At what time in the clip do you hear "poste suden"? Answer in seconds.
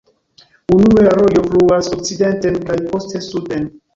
2.89-3.71